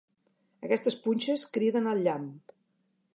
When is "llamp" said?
2.09-2.27